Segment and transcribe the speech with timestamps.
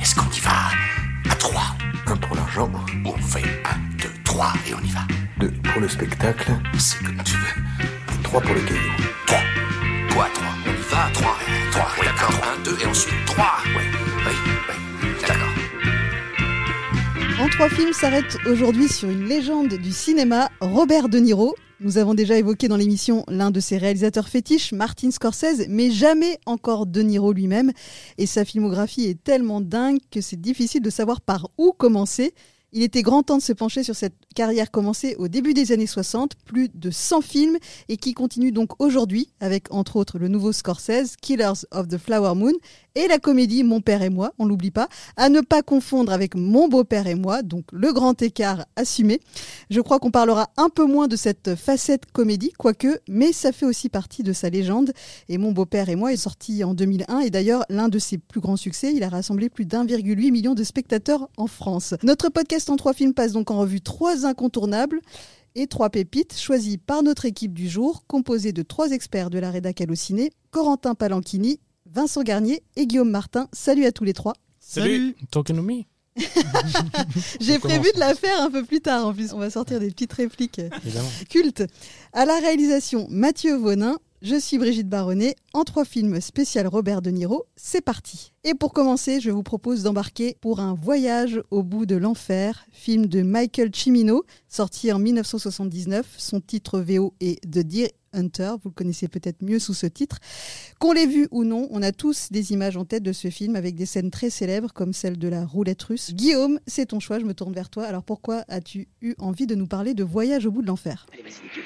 [0.00, 0.50] Est-ce qu'on y va
[1.30, 1.62] à 3
[2.06, 2.70] Un pour l'argent,
[3.04, 5.00] On fait 1, 2, 3 et on y va.
[5.38, 7.62] deux pour le spectacle, C'est comme tu veux.
[8.22, 8.78] trois pour les cailloux.
[9.26, 9.38] 3.
[10.10, 10.44] Toi, 3.
[10.66, 11.36] On y va 3.
[11.72, 11.88] 3.
[12.04, 12.40] D'accord.
[12.58, 13.44] 1, 2 et ensuite 3.
[13.76, 13.82] Ouais.
[14.26, 14.32] Oui,
[14.68, 15.08] oui.
[15.26, 15.54] D'accord.
[17.44, 21.54] En trois films s'arrête aujourd'hui sur une légende du cinéma, Robert De Niro.
[21.82, 26.38] Nous avons déjà évoqué dans l'émission l'un de ses réalisateurs fétiches, Martin Scorsese, mais jamais
[26.44, 27.72] encore De Niro lui-même.
[28.18, 32.34] Et sa filmographie est tellement dingue que c'est difficile de savoir par où commencer.
[32.72, 35.86] Il était grand temps de se pencher sur cette carrière commencée au début des années
[35.86, 37.56] 60, plus de 100 films,
[37.88, 42.34] et qui continue donc aujourd'hui avec entre autres le nouveau Scorsese, Killers of the Flower
[42.34, 42.52] Moon,
[42.94, 46.34] et la comédie Mon père et moi, on l'oublie pas, à ne pas confondre avec
[46.34, 49.20] Mon beau-père et moi, donc le grand écart assumé.
[49.70, 53.66] Je crois qu'on parlera un peu moins de cette facette comédie, quoique, mais ça fait
[53.66, 54.92] aussi partie de sa légende.
[55.28, 58.40] Et Mon beau-père et moi est sorti en 2001 et d'ailleurs l'un de ses plus
[58.40, 61.94] grands succès, il a rassemblé plus d'1,8 million de spectateurs en France.
[62.02, 65.00] Notre podcast en trois films passe donc en revue trois incontournables
[65.54, 69.50] et trois pépites choisies par notre équipe du jour, composée de trois experts de la
[69.50, 71.60] rédac Allociné, Corentin Palanchini,
[71.92, 73.48] Vincent Garnier et Guillaume Martin.
[73.52, 74.34] Salut à tous les trois.
[74.60, 75.82] Salut, Talking to me,
[77.40, 79.32] J'ai prévu de la faire un peu plus tard en plus.
[79.32, 81.08] On va sortir des petites répliques évidemment.
[81.28, 81.64] cultes.
[82.12, 83.98] À la réalisation, Mathieu Vonin.
[84.22, 85.34] Je suis Brigitte Baronnet.
[85.54, 88.32] En trois films spécial Robert De Niro, c'est parti.
[88.44, 93.06] Et pour commencer, je vous propose d'embarquer pour un voyage au bout de l'enfer, film
[93.06, 96.06] de Michael Cimino, sorti en 1979.
[96.18, 98.52] Son titre VO est The Deer Hunter.
[98.62, 100.18] Vous le connaissez peut-être mieux sous ce titre.
[100.78, 103.56] Qu'on l'ait vu ou non, on a tous des images en tête de ce film
[103.56, 106.12] avec des scènes très célèbres comme celle de la roulette russe.
[106.14, 107.84] Guillaume, c'est ton choix, je me tourne vers toi.
[107.84, 111.06] Alors pourquoi as-tu eu envie de nous parler de Voyage au bout de l'enfer?
[111.12, 111.60] Allez, vas-y, Niki.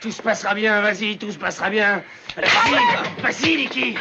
[0.00, 2.02] Tout se passera bien, vas-y, tout se passera bien.
[2.36, 3.94] Vas-y, vas-y, Niki.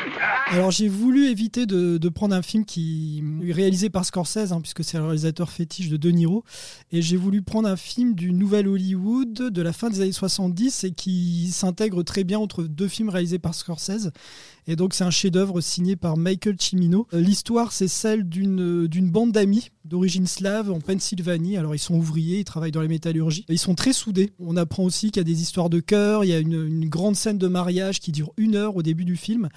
[0.48, 4.62] Alors j'ai voulu éviter de, de prendre un film qui est réalisé par Scorsese, hein,
[4.62, 6.44] puisque c'est le réalisateur fétiche de De Niro,
[6.92, 10.86] et j'ai voulu prendre un film du Nouvel Hollywood de la fin des années 70
[10.86, 14.12] et qui s'intègre très bien entre deux films réalisés par Scorsese.
[14.68, 17.08] Et donc c'est un chef-d'œuvre signé par Michael Cimino.
[17.14, 21.58] Euh, L'histoire c'est celle d'une d'une bande d'amis d'origine slave en Pennsylvanie.
[21.58, 23.46] Alors ils sont ouvriers, ils travaillent dans les métallurgies.
[23.50, 24.32] Ils sont très soudés.
[24.40, 26.24] On apprend aussi qu'il y a des histoires de cœur.
[26.24, 29.06] Il y a une, une grande scène de mariage qui dure une heure au début
[29.06, 29.50] du film.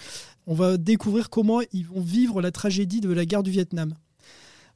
[0.46, 3.94] On va découvrir comment ils vont vivre la tragédie de la guerre du Vietnam.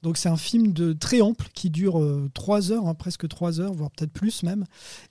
[0.07, 3.61] Donc c'est un film de très ample qui dure euh, trois heures, hein, presque trois
[3.61, 4.65] heures, voire peut-être plus même.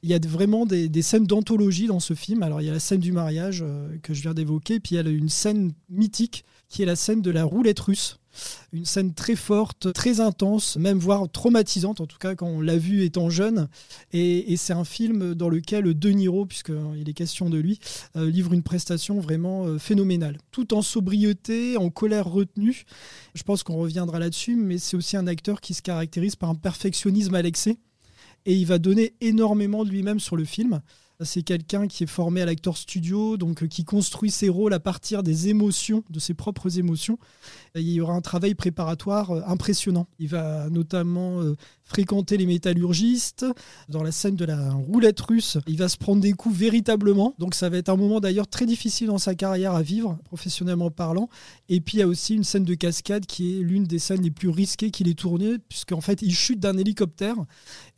[0.04, 2.44] Il y a vraiment des, des scènes d'anthologie dans ce film.
[2.44, 5.06] Alors il y a la scène du mariage euh, que je viens d'évoquer, puis il
[5.06, 8.20] y a une scène mythique qui est la scène de la roulette russe.
[8.74, 12.78] Une scène très forte, très intense, même voire traumatisante, en tout cas quand on l'a
[12.78, 13.70] vu étant jeune.
[14.12, 17.80] Et, c'est un film dans lequel De Niro, puisqu'il est question de lui,
[18.16, 20.38] euh, livre une prestation vraiment euh, phénoménale.
[20.52, 22.86] Tout en sobriété, en colère retenue.
[23.34, 26.56] Je pense qu'on reviendra là-dessus, mais c'est aussi un acteur qui se caractérise par un
[26.56, 27.78] perfectionnisme à l'excès.
[28.46, 30.82] Et il va donner énormément de lui-même sur le film.
[31.22, 34.80] C'est quelqu'un qui est formé à l'acteur studio, donc euh, qui construit ses rôles à
[34.80, 37.18] partir des émotions, de ses propres émotions.
[37.76, 40.08] Il y aura un travail préparatoire euh, impressionnant.
[40.20, 41.56] Il va notamment euh,
[41.86, 43.46] fréquenter les métallurgistes.
[43.88, 47.34] Dans la scène de la roulette russe, il va se prendre des coups véritablement.
[47.40, 50.92] Donc ça va être un moment d'ailleurs très difficile dans sa carrière à vivre, professionnellement
[50.92, 51.30] parlant.
[51.70, 54.22] Et puis il y a aussi une scène de cascade qui est l'une des scènes
[54.22, 57.36] les plus risquées qu'il ait tournées, puisqu'en fait il chute d'un hélicoptère.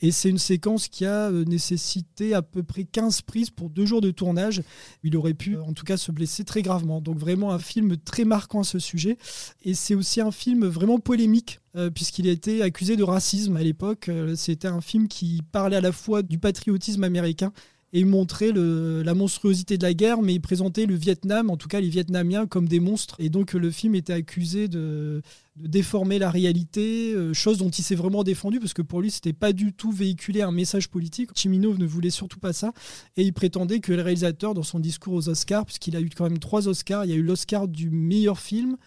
[0.01, 3.85] Et c'est une séquence qui a euh, nécessité à peu près 15 prises pour deux
[3.85, 4.61] jours de tournage.
[5.03, 7.01] Il aurait pu en tout cas se blesser très gravement.
[7.01, 9.17] Donc vraiment un film très marquant à ce sujet.
[9.63, 13.63] Et c'est aussi un film vraiment polémique, euh, puisqu'il a été accusé de racisme à
[13.63, 14.09] l'époque.
[14.09, 17.51] Euh, C'était un film qui parlait à la fois du patriotisme américain
[17.97, 21.67] et montrait le- la monstruosité de la guerre, mais il présentait le Vietnam, en tout
[21.67, 23.15] cas les Vietnamiens, comme des monstres.
[23.17, 25.23] Et donc le film était accusé de,
[25.55, 29.33] déformer la réalité, euh, chose dont il s'est vraiment défendu, parce que pour lui, c'était
[29.33, 31.31] pas du tout véhiculer un message politique.
[31.35, 32.71] Chimino ne voulait surtout pas ça,
[33.15, 36.25] et il prétendait que le réalisateur, dans son discours aux Oscars, puisqu'il a eu quand
[36.25, 38.77] même trois Oscars, il y a eu l'Oscar du meilleur film,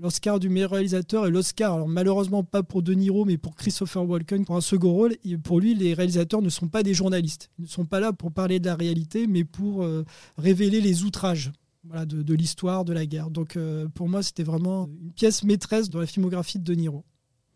[0.00, 4.08] l'Oscar du meilleur réalisateur et l'Oscar, alors malheureusement pas pour De Niro, mais pour Christopher
[4.08, 5.16] Walken pour un second rôle.
[5.24, 7.50] Et pour lui, les réalisateurs ne sont pas des journalistes.
[7.58, 10.04] Ils ne sont pas là pour parler de la réalité, mais pour euh,
[10.38, 11.52] révéler les outrages.
[11.84, 13.30] Voilà, de, l'histoire de la guerre.
[13.30, 17.04] Donc euh, pour moi, c'était vraiment une pièce maîtresse dans la filmographie de De Niro.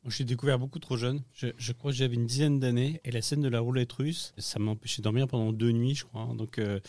[0.06, 1.22] Je l'ai découvert beaucoup trop jeune.
[1.32, 3.00] Je, je crois que j'avais une dizaine d'années.
[3.04, 5.94] Et la scène de la roulette russe, ça m'a empêché de dormir pendant deux nuits,
[5.94, 6.28] je crois.
[6.36, 6.80] Donc, euh,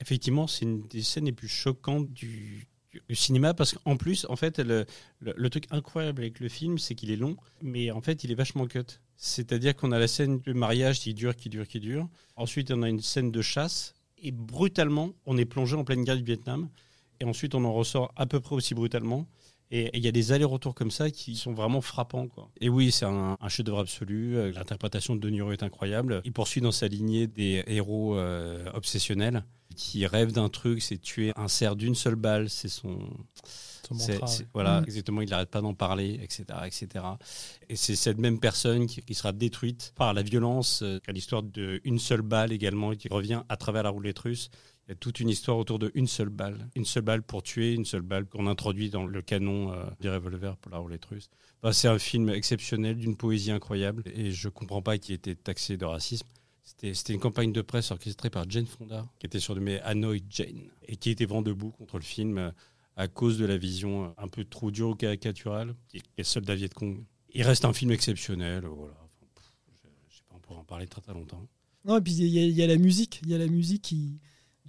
[0.00, 2.66] effectivement, c'est une des scènes les plus choquantes du,
[3.08, 3.54] du cinéma.
[3.54, 4.84] Parce qu'en plus, en fait, le,
[5.20, 7.36] le- le truc incroyable avec le film, c'est qu'il est long.
[7.62, 8.80] Mais en fait, il est vachement cut.
[9.16, 12.08] C'est-à-dire qu'on a la scène de mariage qui dure, qui dure, qui dure.
[12.36, 13.94] Ensuite, on a une scène de chasse.
[14.18, 16.68] Et brutalement, on est plongé en pleine guerre du Vietnam.
[17.22, 19.26] Et ensuite on en ressort à peu près aussi brutalement.
[19.74, 22.26] Et il y a des allers-retours comme ça qui sont vraiment frappants.
[22.28, 22.50] Quoi.
[22.60, 24.36] Et oui, c'est un, un chef-d'œuvre absolu.
[24.36, 26.20] Euh, L'interprétation de De Niro est incroyable.
[26.26, 31.32] Il poursuit dans sa lignée des héros euh, obsessionnels qui rêvent d'un truc, c'est tuer
[31.36, 32.50] un cerf d'une seule balle.
[32.50, 32.98] C'est son.
[33.88, 34.46] Son mantra, ouais.
[34.52, 34.84] Voilà, Mm.
[34.84, 35.20] exactement.
[35.22, 37.04] Il n'arrête pas d'en parler, etc., etc.
[37.70, 40.82] Et c'est cette même personne qui, qui sera détruite par la violence.
[40.82, 44.50] euh, à l'histoire d'une seule balle également, qui revient à travers la roulette russe.
[45.00, 46.68] Toute une histoire autour de une seule balle.
[46.74, 50.08] Une seule balle pour tuer, une seule balle qu'on introduit dans le canon euh, des
[50.08, 51.28] revolvers pour la roulette russe.
[51.72, 54.02] C'est un film exceptionnel, d'une poésie incroyable.
[54.14, 56.26] Et je comprends pas qu'il ait été taxé de racisme.
[56.64, 60.96] C'était une campagne de presse orchestrée par Jane Fonda, qui était surnommée Hanoi Jane, et
[60.96, 62.50] qui était vent debout contre le film euh,
[62.96, 66.44] à cause de la vision euh, un peu trop dure ou caricaturale, qui est, celle
[66.44, 67.04] d'Aviet Kong.
[67.34, 68.94] Il reste un film exceptionnel, euh, voilà.
[69.82, 71.46] Je, je sais pas, on pourrait en parler très très longtemps.
[71.84, 74.20] Non, et puis il y a la musique, il y a la musique qui,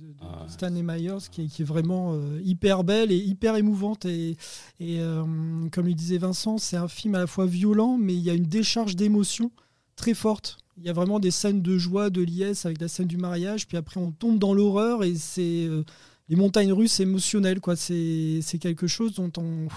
[0.03, 0.45] de, de Ah.
[0.47, 4.05] Stanley Myers qui est, qui est vraiment euh, hyper belle et hyper émouvante.
[4.05, 4.31] Et,
[4.79, 5.23] et, euh,
[5.71, 8.33] comme le disait Vincent, c'est un film à la fois violent, mais il y a
[8.33, 9.51] une décharge d'émotions
[9.95, 10.57] très forte.
[10.77, 13.67] Il y a vraiment des scènes de joie, de liesse avec la scène du mariage,
[13.67, 15.83] puis après on tombe dans l'horreur et c'est euh,
[16.29, 17.59] les montagnes russes émotionnelles.
[17.61, 17.75] quoi.
[17.75, 19.67] C'est c'est quelque chose dont on,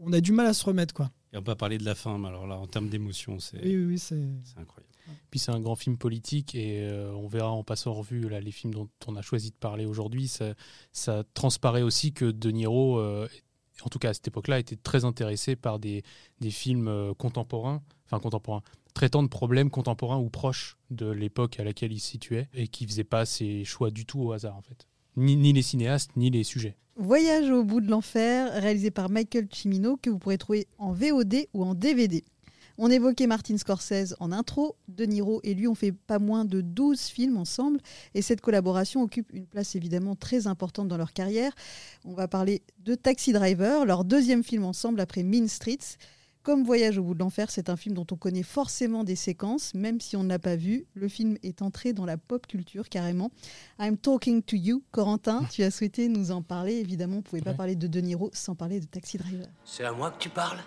[0.00, 0.92] on a du mal à se remettre.
[0.94, 1.10] quoi.
[1.32, 3.56] Et on peut pas parler de la fin, mais alors là, en termes d'émotion, c'est
[3.64, 4.20] Oui, oui, oui, c'est.
[4.44, 4.92] c'est incroyable.
[5.30, 8.40] Puis c'est un grand film politique et euh, on verra en passant en revue là,
[8.40, 10.28] les films dont on a choisi de parler aujourd'hui.
[10.28, 10.54] Ça,
[10.92, 13.28] ça transparaît aussi que De Niro, euh,
[13.82, 16.02] en tout cas à cette époque-là, était très intéressé par des,
[16.40, 18.62] des films euh, contemporains, enfin contemporains,
[18.94, 22.86] traitant de problèmes contemporains ou proches de l'époque à laquelle il se situait et qui
[22.86, 24.86] faisait pas ses choix du tout au hasard en fait.
[25.16, 26.76] Ni, ni les cinéastes, ni les sujets.
[26.96, 31.48] Voyage au bout de l'enfer, réalisé par Michael Cimino, que vous pourrez trouver en VOD
[31.52, 32.22] ou en DVD.
[32.76, 34.76] On évoquait Martin Scorsese en intro.
[34.88, 37.80] De Niro et lui ont fait pas moins de 12 films ensemble.
[38.14, 41.52] Et cette collaboration occupe une place évidemment très importante dans leur carrière.
[42.04, 45.96] On va parler de Taxi Driver, leur deuxième film ensemble après Mean Streets.
[46.42, 49.72] Comme Voyage au bout de l'enfer, c'est un film dont on connaît forcément des séquences,
[49.72, 50.84] même si on ne l'a pas vu.
[50.92, 53.30] Le film est entré dans la pop culture carrément.
[53.80, 55.44] I'm talking to you, Corentin.
[55.50, 56.74] Tu as souhaité nous en parler.
[56.74, 59.46] Évidemment, on ne pouvait pas parler de De Niro sans parler de Taxi Driver.
[59.64, 60.58] C'est à moi que tu parles?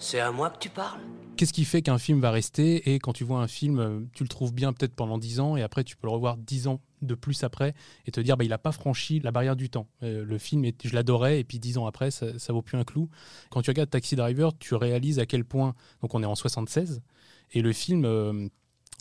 [0.00, 1.00] C'est à moi que tu parles?
[1.36, 4.22] Qu'est-ce qui fait qu'un film va rester et quand tu vois un film, euh, tu
[4.24, 6.80] le trouves bien peut-être pendant 10 ans et après tu peux le revoir 10 ans
[7.00, 7.74] de plus après
[8.06, 9.86] et te dire bah, il n'a pas franchi la barrière du temps.
[10.02, 12.76] Euh, le film, est- je l'adorais et puis 10 ans après, ça, ça vaut plus
[12.76, 13.08] un clou.
[13.50, 17.00] Quand tu regardes Taxi Driver, tu réalises à quel point, donc on est en 76
[17.52, 18.48] et le film, euh,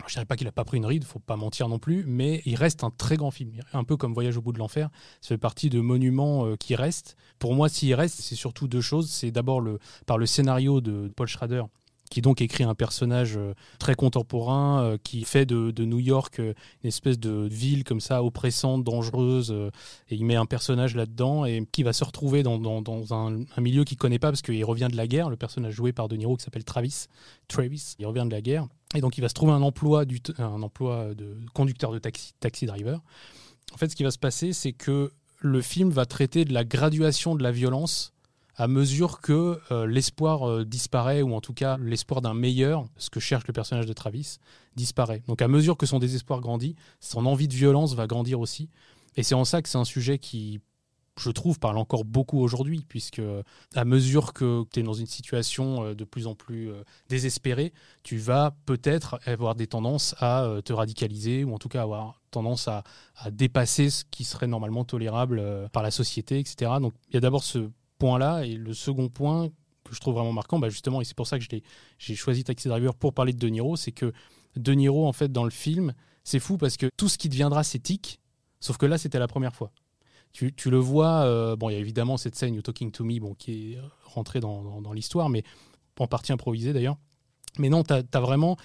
[0.08, 2.42] je dirais pas qu'il a pas pris une ride, faut pas mentir non plus, mais
[2.46, 4.90] il reste un très grand film, un peu comme Voyage au bout de l'enfer.
[5.22, 7.16] Ça fait partie de monuments euh, qui restent.
[7.38, 9.10] Pour moi, s'il reste, c'est surtout deux choses.
[9.10, 9.62] C'est d'abord
[10.06, 11.64] par le scénario de Paul Schrader,
[12.10, 16.54] qui donc écrit un personnage euh, très contemporain, euh, qui fait de, New York euh,
[16.84, 19.52] une espèce de ville comme ça, oppressante, dangereuse,
[20.10, 22.60] et il met un personnage là-dedans, et qui va se retrouver dans,
[23.12, 26.08] un, milieu qu'il connaît pas, parce qu'il revient de la guerre, le personnage joué par
[26.08, 27.06] De Niro qui s'appelle Travis,
[27.48, 30.20] Travis, il revient de la guerre, et donc il va se trouver un emploi, du
[30.38, 33.02] un emploi de conducteur de taxi, taxi driver.
[33.74, 36.64] En fait, ce qui va se passer, c'est que le film va traiter de la
[36.64, 38.14] graduation de la violence
[38.60, 43.10] à mesure que euh, l'espoir euh, disparaît, ou en tout cas l'espoir d'un meilleur, ce
[43.10, 44.38] que cherche le personnage de Travis,
[44.76, 45.24] disparaît.
[45.28, 48.70] Donc à mesure que son désespoir grandit, son envie de violence va grandir aussi.
[49.16, 50.60] Et c'est en ça que c'est un sujet qui,
[51.18, 53.22] je trouve, parle encore beaucoup aujourd'hui, puisque
[53.76, 56.70] à mesure que tu es dans une situation euh, de plus en plus
[57.08, 57.72] désespérée,
[58.04, 62.68] tu vas peut-être avoir des tendances à te radicaliser, ou en tout cas avoir tendance
[62.68, 62.84] à,
[63.16, 66.72] à dépasser ce qui serait normalement tolérable par la société, etc.
[66.82, 69.50] Donc il y a d'abord ce point-là, et le second point
[69.84, 71.46] que je trouve vraiment marquant, bah justement, et c'est pour ça que
[71.98, 74.12] j'ai choisi Taxi Driver pour parler de De Niro, c'est que
[74.56, 77.64] De Niro, en fait, dans le film, c'est fou parce que tout ce qui deviendra,
[77.64, 78.20] c'est tic,
[78.60, 79.72] sauf que là, c'était la première fois.
[80.34, 83.04] Tu, tu le vois, euh, bon, il y a évidemment cette scène You Talking to
[83.04, 85.44] Me, bon, qui est rentrée dans, dans- dans l'histoire, mais
[86.00, 86.98] en partie improvisée d'ailleurs.
[87.58, 88.56] Mais non, tu as, vraiment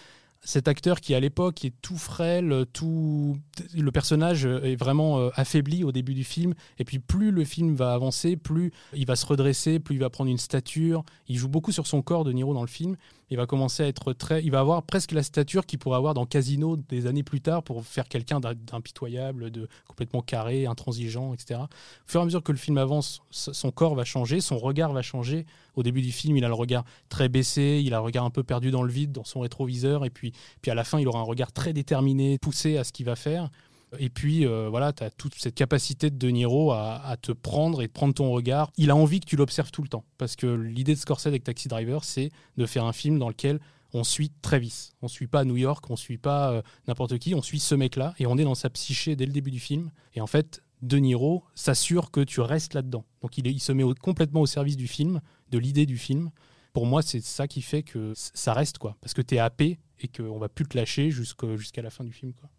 [0.45, 3.37] cet acteur qui, à l'époque, est tout frêle, tout.
[3.75, 6.55] Le personnage est vraiment euh, affaibli au début du film.
[6.79, 10.11] Et puis, plus le film va avancer, plus il va se redresser, plus il va
[10.11, 11.03] prendre une stature.
[11.29, 12.97] Il joue beaucoup sur son corps, De Niro, dans le film.
[13.31, 14.43] Il va commencer à être très.
[14.45, 17.63] Il va avoir presque la stature qu'il pourrait avoir dans Casino des années plus tard
[17.63, 21.61] pour faire quelqu'un d'im- d'impitoyable, de complètement carré, intransigeant, etc.
[21.63, 21.67] Au
[22.07, 25.03] fur et à mesure que le film avance, son corps va changer, son regard va
[25.03, 25.47] changer.
[25.75, 28.31] Au début du film, il a le regard très baissé, il a le regard un
[28.31, 31.09] peu perdu dans le vide, dans son rétroviseur, et puis, puis à la fin, il
[31.09, 33.51] aura un regard très déterminé, poussé à ce qu'il va faire.
[33.99, 37.83] Et puis euh, voilà, tu as toute cette capacité de De Niro à, te prendre
[37.83, 38.71] et de prendre ton regard.
[38.77, 40.05] Il a envie que tu l'observes tout le temps.
[40.19, 43.61] Parce que l'idée de Scorsese avec Taxi Driver, c'est de faire un film dans lequel
[43.93, 44.91] on suit Travis.
[45.03, 48.15] On suit pas New York, on suit pas euh, n'importe qui, on suit ce mec-là
[48.19, 49.91] et on est dans sa psyché dès le début du film.
[50.15, 53.05] Et en fait, De Niro s'assure que tu restes là-dedans.
[53.23, 55.21] Donc il, se met complètement au service du film,
[55.51, 56.31] de l'idée du film.
[56.73, 58.97] Pour moi, c'est ça qui fait que ça reste, quoi.
[59.01, 62.13] Parce que tu es happé et qu'on va plus te lâcher jusqu'à la fin du
[62.13, 62.51] film, quoi.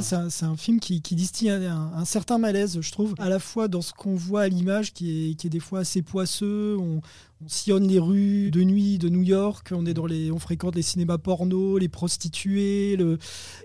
[0.00, 3.94] C'est un, film qui, distille un, certain malaise, je trouve, à la fois dans ce
[3.94, 6.76] qu'on voit à l'image, qui est, des fois assez poisseux.
[6.78, 7.00] On,
[7.42, 10.74] on sillonne les rues de nuit de New York, on, est dans les, on fréquente
[10.74, 12.98] les cinémas porno, les prostituées.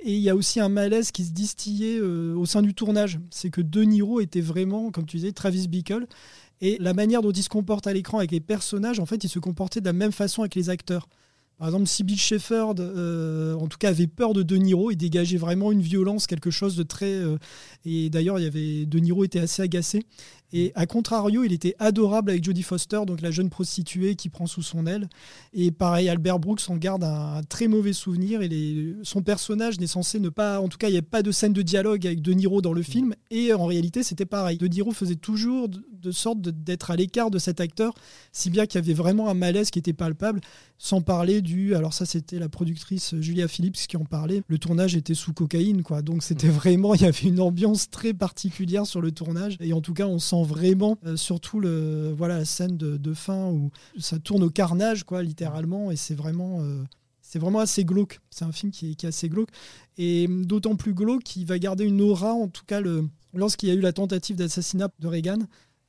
[0.03, 3.20] Et il y a aussi un malaise qui se distillait euh, au sein du tournage.
[3.30, 6.08] C'est que De Niro était vraiment, comme tu disais, Travis Bickle.
[6.62, 9.30] Et la manière dont il se comporte à l'écran avec les personnages, en fait, il
[9.30, 11.10] se comportait de la même façon avec les acteurs.
[11.57, 15.38] Par exemple, Sybil Shepherd, euh, en tout cas, avait peur de De Niro et dégageait
[15.38, 17.13] vraiment une violence, quelque chose de très.
[17.13, 17.38] euh,
[17.86, 20.03] et d'ailleurs, il avait De Niro était assez agacé.
[20.55, 24.45] Et à contrario, il était adorable avec Jodie Foster, donc la jeune prostituée qui prend
[24.45, 25.10] sous son aile.
[25.53, 28.41] Et pareil, Albert Brooks en garde un, un très mauvais souvenir.
[28.43, 30.62] Et les- son personnage n'est censé ne pas.
[30.62, 32.74] En tout cas, il n'y a pas de scène de dialogue avec De Niro dans
[32.74, 33.15] le film.
[33.31, 34.57] Et en réalité, c'était pareil.
[34.57, 37.93] De Niro faisait toujours de, de sorte d'être à l'écart de cet acteur,
[38.31, 40.39] si bien qu'il y avait vraiment un malaise qui était palpable.
[40.77, 41.75] Sans parler du.
[41.75, 44.43] Alors, ça, c'était la productrice Julia Phillips qui en parlait.
[44.48, 46.01] Le tournage était sous cocaïne, quoi.
[46.01, 46.93] Donc, c'était vraiment.
[46.93, 49.55] Il y avait une ambiance très particulière sur le tournage.
[49.62, 53.50] Et en tout cas, on sent vraiment, euh, surtout le, voilà, la scène de, fin
[53.50, 55.91] où ça tourne au carnage, quoi, littéralement.
[55.91, 56.62] Et c'est vraiment.
[56.62, 56.83] euh,
[57.21, 58.19] c'est vraiment assez glauque.
[58.29, 59.50] C'est un film qui est, qui est assez glauque.
[59.97, 62.79] Et d'autant plus glauque qu'il va garder une aura, en tout cas,
[63.33, 65.39] lorsqu'il y a eu la tentative d'assassinat de Reagan.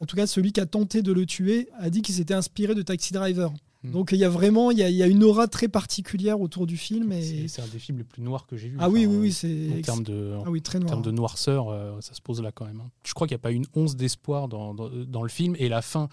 [0.00, 2.74] En tout cas, celui qui a tenté de le tuer a dit qu'il s'était inspiré
[2.74, 3.52] de Taxi Driver.
[3.84, 3.90] Hmm.
[3.92, 6.40] Donc il y a vraiment il y a, il y a une aura très particulière
[6.40, 7.12] autour du film.
[7.12, 7.46] Et...
[7.48, 8.76] C'est un des films les plus noirs que j'ai vu.
[8.80, 9.32] Ah oui, Enfin, oui, oui, En
[9.76, 12.50] c'est termes de, ah oui, très en termes de noirceur, euh, ça se pose là
[12.50, 12.80] quand même.
[12.80, 12.90] hein.
[13.06, 15.68] Je crois qu'il n'y a pas une once d'espoir dans, dans, dans le film et
[15.68, 16.08] la fin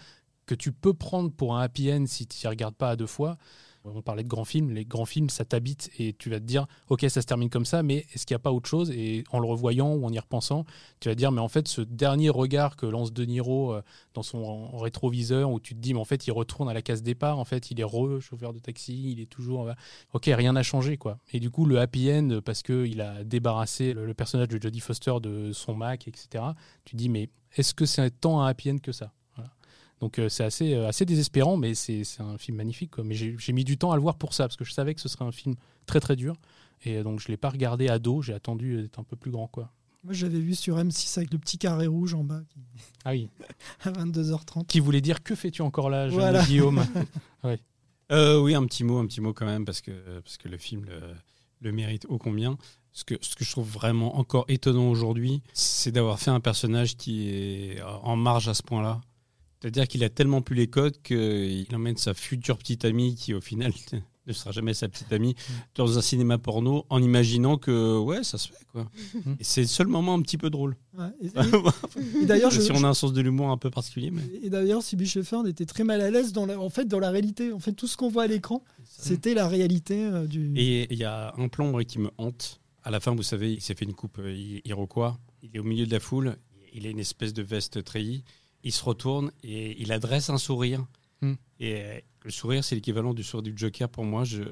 [0.45, 3.07] que tu peux prendre pour un happy end si tu n'y regardes pas à deux
[3.07, 3.37] fois.
[3.83, 6.67] On parlait de grands films, les grands films, ça t'habite et tu vas te dire,
[6.89, 8.91] ok, ça se termine comme ça, mais est-ce qu'il n'y a pas autre chose?
[8.91, 10.65] Et en le revoyant ou en y repensant,
[10.99, 13.81] tu vas te dire, mais en fait, ce dernier regard que lance De Niro euh,
[14.13, 17.01] dans son rétroviseur, où tu te dis, mais en fait, il retourne à la case
[17.01, 19.69] départ, en fait, il est re-chauffeur de taxi, il est toujours.
[19.69, 19.73] euh,
[20.13, 21.17] ok, rien n'a changé, quoi.
[21.33, 25.13] Et du coup, le happy end, parce qu'il a débarrassé le, personnage de Jodie Foster
[25.21, 26.43] de son Mac, etc.,
[26.85, 29.11] tu te dis, mais est-ce que c'est tant un happy end que ça?
[30.01, 32.91] Donc euh, c'est assez, euh, assez désespérant, mais c'est c'est un film magnifique.
[32.91, 33.03] quoi.
[33.03, 35.01] Mais j'ai mis du temps à le voir pour ça, parce que je savais que
[35.01, 35.55] ce serait un film
[35.85, 36.35] très très dur.
[36.83, 39.31] Et euh, donc je ne l'ai pas regardé ado, j'ai attendu d'être un peu plus
[39.31, 39.47] grand.
[39.47, 39.71] quoi.
[40.03, 42.59] Moi, j'avais vu sur M6 avec le petit carré rouge en bas qui-
[43.05, 43.29] Ah oui.
[43.83, 44.65] à 22h30.
[44.65, 46.43] Qui voulait dire que fais-tu encore là, jeune Voilà.
[46.43, 46.83] Guillaume?
[48.11, 50.57] Euh, oui, un petit mot, un petit mot quand même, parce que, parce que le
[50.57, 50.99] film le,
[51.61, 52.57] le mérite ô combien.
[52.91, 56.97] Ce que, ce que je trouve vraiment encore étonnant aujourd'hui, c'est d'avoir fait un personnage
[56.97, 58.99] qui est en marge à ce point-là.
[59.61, 63.41] C'est-à-dire qu'il a tellement plus les codes qu'il emmène sa future petite amie, qui au
[63.41, 63.71] final
[64.27, 65.35] ne sera jamais sa petite amie,
[65.75, 68.89] dans un cinéma porno, en imaginant que ouais, ça se fait quoi.
[69.39, 70.77] Et c'est le seul moment un petit peu drôle.
[70.97, 71.27] Ouais, et-
[72.19, 74.21] et- et d'ailleurs, je- si on a un sens de l'humour un peu particulier, mais
[74.43, 77.09] Et d'ailleurs, Sybil Shepherd était très mal à l'aise dans la, en fait, dans la
[77.11, 77.51] réalité.
[77.51, 80.53] En fait, tout ce qu'on voit à l'écran, c'était la réalité euh, du.
[80.55, 82.59] Et il y a un plan moi, qui me hante.
[82.83, 85.19] À la fin, vous savez, il s'est fait une coupe euh, iroquois.
[85.43, 86.35] Il est au milieu de la foule.
[86.73, 88.23] Il a une espèce de veste treillie.
[88.63, 90.85] Il se retourne et il adresse un sourire.
[91.21, 91.33] Hmm.
[91.59, 94.23] Et euh, le sourire, c'est l'équivalent du sourire du Joker pour moi.
[94.23, 94.43] Je,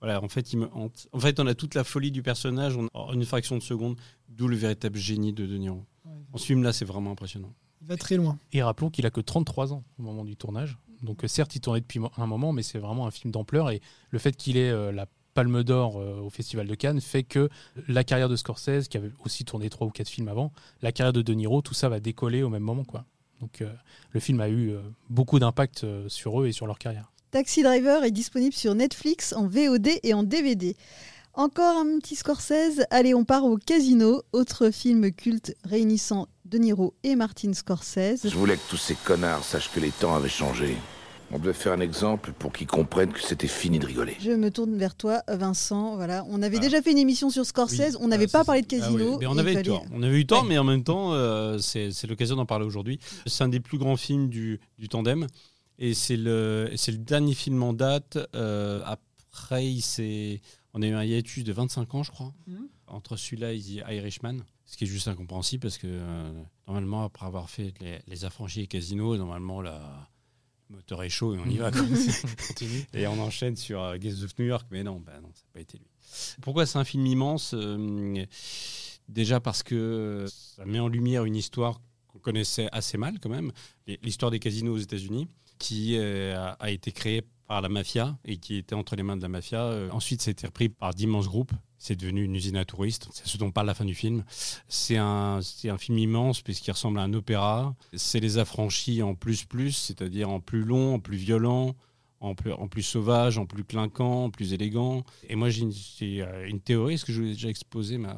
[0.00, 1.08] voilà, en fait, il me hante.
[1.12, 3.96] En fait, on a toute la folie du personnage on- en une fraction de seconde,
[4.28, 5.84] d'où le véritable génie de De Niro.
[6.04, 6.12] Ouais.
[6.32, 7.52] En ce film-là, c'est vraiment impressionnant.
[7.82, 8.38] Il va très loin.
[8.52, 10.76] Et rappelons qu'il a que 33 ans au moment du tournage.
[11.02, 13.70] Donc euh, certes, il tournait depuis un moment, mais c'est vraiment un film d'ampleur.
[13.70, 17.22] Et le fait qu'il ait euh, la Palme d'Or euh, au Festival de Cannes fait
[17.22, 17.48] que
[17.88, 21.12] la carrière de Scorsese, qui avait aussi tourné trois ou quatre films avant, la carrière
[21.12, 22.84] de De Niro, tout ça va décoller au même moment.
[22.84, 23.04] quoi.
[23.40, 23.72] Donc euh,
[24.10, 27.12] le film a eu euh, beaucoup d'impact euh, sur eux et sur leur carrière.
[27.30, 30.76] Taxi Driver est disponible sur Netflix en VOD et en DVD.
[31.34, 32.84] Encore un petit Scorsese.
[32.90, 38.22] Allez, on part au Casino, autre film culte réunissant De Niro et Martin Scorsese.
[38.24, 40.76] Je voulais que tous ces connards sachent que les temps avaient changé.
[41.32, 44.16] On devait faire un exemple pour qu'ils comprennent que c'était fini de rigoler.
[44.20, 45.96] Je me tourne vers toi, Vincent.
[45.96, 46.60] Voilà, on avait Ah.
[46.60, 47.80] déjà fait une émission sur Scorsese.
[47.80, 47.96] Oui.
[48.00, 49.18] on n'avait Ah, pas parlé de ah oui, Casino.
[49.18, 49.84] mais on avait eu fallait- tort.
[49.92, 53.00] On avait eu tort, mais en même temps, euh, c'est l'occasion d'en parler aujourd'hui.
[53.26, 55.26] C'est un des plus grands films du, du tandem.
[55.78, 58.18] Et c'est le, c'est le dernier film en date.
[58.34, 60.40] Euh, après, il s'est-
[60.74, 62.32] on a eu un hiatus de 25 ans, je crois.
[62.46, 62.68] Mhm.
[62.86, 64.38] Entre celui-là et The Irishman.
[64.64, 66.32] Ce qui est juste incompréhensible parce que euh,
[66.68, 70.08] normalement, après avoir fait les, les affranchis et Casino, normalement, la,
[70.70, 71.70] moteur est chaud et on y va.
[72.94, 75.52] Et on enchaîne sur euh, Gates of New York, mais non, bah non, ça n'a
[75.54, 75.86] pas été lui.
[76.42, 78.24] Pourquoi c'est un film immense Euh,
[79.08, 83.52] Déjà parce que ça met en lumière une histoire qu'on connaissait assez mal quand même,
[84.02, 88.38] l'histoire des casinos aux États-Unis, qui euh, a, a été créée par la mafia et
[88.38, 89.62] qui était entre les mains de la mafia.
[89.62, 91.52] Euh, ensuite, ça a été repris par d'immenses groupes.
[91.78, 93.08] C'est devenu une usine à touristes.
[93.12, 94.24] C'est ce dont parle la fin du film.
[94.68, 97.74] C'est un, c'est un film immense puisqu'il ressemble à un opéra.
[97.94, 101.74] C'est les affranchis en plus plus, c'est-à-dire en plus long, en plus violent,
[102.20, 105.04] en plus, en plus sauvage, en plus clinquant, en plus élégant.
[105.28, 106.94] Et moi, j'ai une, j'ai, euh, une théorie.
[106.94, 108.16] Est-ce que je vous ai déjà exposé ma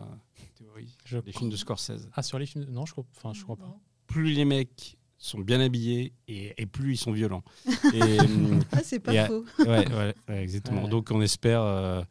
[0.56, 2.08] théorie Je Les films de Scorsese?
[2.14, 3.76] Ah, sur les films Non, je crois, enfin, je crois pas.
[4.06, 7.42] Plus les mecs sont bien habillés et, et plus ils sont violents.
[7.92, 9.44] Et, hum, Ah, c'est pas Et faux.
[9.58, 10.84] ouais, ouais, ouais, exactement.
[10.84, 10.88] Ouais.
[10.90, 12.02] Donc on espère, euh,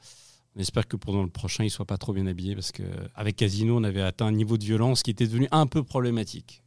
[0.57, 2.83] on espère que pendant le prochain, il soit pas trop bien habillé parce que
[3.13, 6.63] avec Casino, on avait atteint un niveau de violence qui était devenu un peu problématique.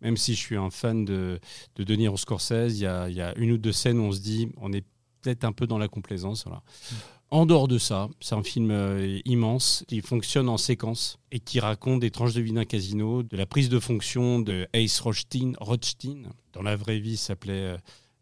[0.00, 1.38] Même si je suis un fan de,
[1.76, 4.72] de Denis Scorsese, il y a, une ou deux scènes où on se dit, on
[4.72, 4.84] est
[5.20, 6.44] peut-être un peu dans la complaisance.
[7.30, 11.60] En dehors de ça, c'est un film euh, immense qui fonctionne en séquence et qui
[11.60, 15.52] raconte des tranches de vie d'un casino, de la prise de fonction de Ace Rothstein.
[15.60, 17.78] Rothstein dans la vraie vie, s'appelait euh,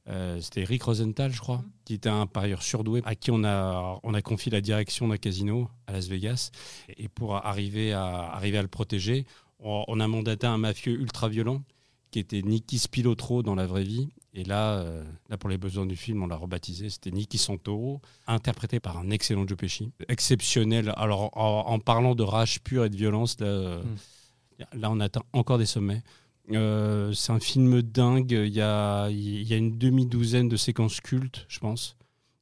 [0.09, 4.01] euh, c'était Rick Rosenthal, je crois, qui était un parieur surdoué à qui on a,
[4.03, 6.51] on a confié la direction d'un casino à Las Vegas.
[6.97, 9.27] Et pour arriver à, arriver à le protéger,
[9.59, 11.63] on, on a mandaté un mafieux ultra violent
[12.11, 14.09] qui était Nicky Spilotro dans la vraie vie.
[14.33, 16.91] Et là, euh, là, pour les besoins du film, on l'a rebaptisé.
[16.91, 19.93] C'était Nicky Santoro, interprété par un excellent Joe Pesci.
[20.09, 20.93] Exceptionnel.
[20.97, 23.83] Alors, en, en parlant de rage pure et de violence, là, euh,
[24.73, 26.03] là on atteint encore des sommets.
[26.53, 28.31] Euh, c'est un film dingue.
[28.31, 31.97] Il y a, une demi-douzaine de séquences cultes, je pense.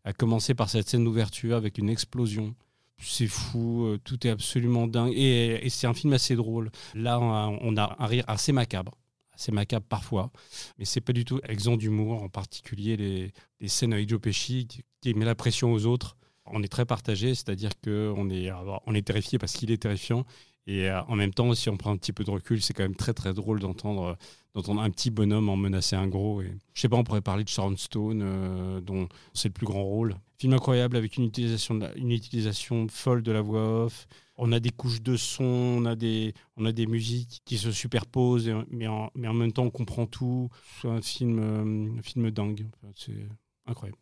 [0.04, 2.54] À commencer par cette scène d'ouverture avec une explosion.
[2.98, 5.12] C'est fou, euh, tout est absolument dingue.
[5.14, 6.70] Et, c'est un film assez drôle.
[6.94, 8.92] Là, on a, un rire assez macabre.
[9.34, 10.30] Assez macabre parfois.
[10.78, 14.82] Mais c'est pas du tout exempt d'humour, en particulier les, scènes avec Joe Pesci qui,
[15.00, 16.16] qui met la pression aux autres.
[16.46, 18.50] On est très partagé, c'est-à-dire qu'on est,
[18.86, 20.24] on est terrifié parce qu'il est terrifiant.
[20.66, 22.82] Et euh, en même temps, si on prend un petit peu de recul, c'est quand
[22.82, 24.16] même très très drôle d'entendre
[24.56, 26.40] d'entendre un petit bonhomme en menacer un gros.
[26.40, 29.66] Et, je sais pas, on pourrait parler de Sharon Stone, euh, dont c'est le plus
[29.66, 30.16] grand rôle.
[30.38, 34.08] Film incroyable avec une utilisation, une utilisation folle de la voix off.
[34.38, 37.70] On a des couches de son, on a des, on a des musiques qui se
[37.70, 40.48] superposent, mais en, mais en même temps on comprend tout.
[40.80, 42.66] C'est un film, euh, film dingue.
[42.94, 43.28] C'est
[43.66, 43.98] incroyable.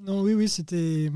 [0.00, 1.10] Non, oui, oui, c'était.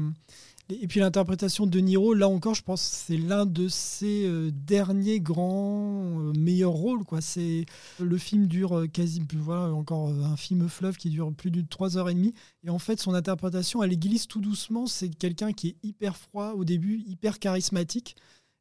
[0.70, 4.51] Et puis l'interprétation de Niro, là encore, je pense que c'est l'un de ses euh,
[4.51, 7.05] derniers grands euh, meilleurs rôles.
[7.05, 7.20] Quoi.
[7.20, 7.66] C'est
[8.01, 11.61] le film dure euh, quasi, voilà, encore euh, un film fleuve qui dure plus de
[11.61, 12.33] 3 heures et demie.
[12.62, 14.87] Et en fait, son interprétation, elle glisse tout doucement.
[14.87, 18.16] C'est quelqu'un qui est hyper froid au début, hyper charismatique.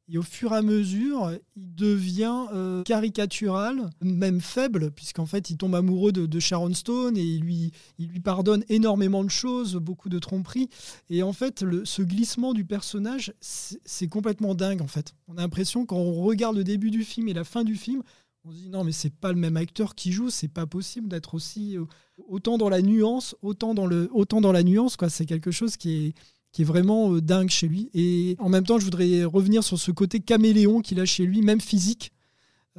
[0.09, 5.57] Et au fur et à mesure, il devient euh, caricatural, même faible, puisqu'en fait, il
[5.57, 10.09] tombe amoureux de, Sharon Stone et il lui, il lui pardonne énormément de choses, beaucoup
[10.09, 10.67] de tromperies.
[11.09, 15.13] Et en fait, le- ce glissement du personnage, c'est c'est complètement dingue, en fait.
[15.27, 18.03] On a l'impression, quand on regarde le début du film et la fin du film,
[18.43, 21.07] on se dit non, mais c'est pas le même acteur qui joue, c'est pas possible
[21.07, 21.77] d'être aussi.
[21.77, 21.85] euh,
[22.27, 25.09] autant dans la nuance, autant dans, le, autant dans la nuance, quoi.
[25.09, 26.13] C'est quelque chose qui est
[26.53, 27.89] qui est vraiment euh, dingue chez lui.
[27.93, 31.41] Et en même temps, je voudrais revenir sur ce côté caméléon qu'il a chez lui,
[31.41, 32.13] même physique.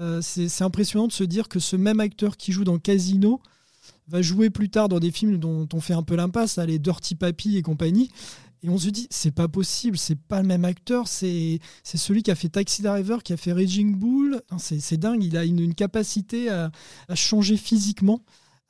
[0.00, 3.40] Euh, c'est impressionnant de se dire que ce même acteur qui joue dans Casino
[4.08, 7.14] va jouer plus tard dans des films dont on fait un peu l'impasse, les Dirty
[7.14, 8.10] Papi et compagnie.
[8.62, 12.30] Et on se dit, c'est pas possible, c'est pas le même acteur, c'est celui qui
[12.30, 14.40] a fait Taxi Driver, qui a fait Raging Bull.
[14.56, 16.70] C'est dingue, il a une, capacité à
[17.14, 18.22] changer physiquement,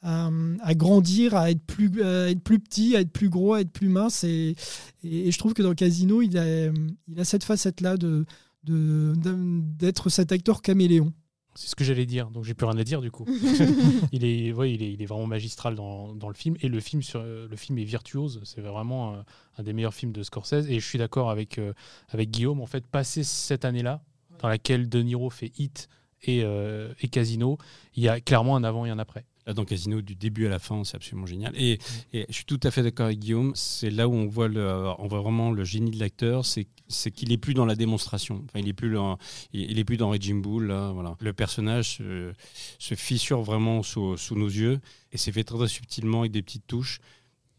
[0.04, 3.62] à, à grandir, à être, plus, à être plus petit, à être plus gros, à
[3.62, 4.22] être plus mince.
[4.22, 4.54] Et,
[5.02, 6.66] et, et je trouve que dans Casino, il a,
[7.08, 8.24] il a cette facette-là de
[8.66, 11.12] d'être cet acteur caméléon.
[11.56, 13.24] C'est ce que j'allais dire, donc j'ai plus rien à dire du coup.
[14.12, 16.80] il, est, ouais, il, est, il est vraiment magistral dans, dans le film et le
[16.80, 18.40] film, sur, le film est virtuose.
[18.44, 19.22] C'est vraiment euh,
[19.58, 21.72] un des meilleurs films de Scorsese et je suis d'accord avec, euh,
[22.08, 22.60] avec Guillaume.
[22.60, 24.02] En fait, passer cette année-là,
[24.40, 25.88] dans laquelle De Niro fait Hit
[26.22, 27.58] et, euh, et Casino,
[27.94, 29.24] il y a clairement un avant et un après.
[29.46, 31.52] Là, dans Casino, du début à la fin, c'est absolument génial.
[31.56, 31.78] Et,
[32.12, 33.52] et je suis tout à fait d'accord avec Guillaume.
[33.54, 36.44] C'est là où on voit, le, on voit vraiment le génie de l'acteur.
[36.46, 36.66] C'est
[37.10, 38.42] qu'il est plus dans la démonstration.
[38.44, 39.18] Enfin, il est plus dans,
[39.52, 40.68] il, est plus dans Raging Bull.
[40.68, 41.16] Là, voilà.
[41.20, 42.32] Le personnage se,
[42.78, 44.80] se fissure vraiment sous, sous nos yeux
[45.12, 47.00] et c'est fait très, très subtilement avec des petites touches.